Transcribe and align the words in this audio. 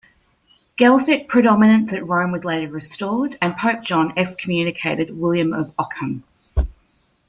Guelphic 0.77 1.27
predominance 1.29 1.93
at 1.93 2.07
Rome 2.07 2.31
was 2.31 2.43
later 2.43 2.71
restored, 2.71 3.37
and 3.39 3.55
Pope 3.55 3.83
John 3.83 4.13
excommunicated 4.17 5.15
William 5.15 5.53
of 5.53 5.75
Ockham. 5.77 6.23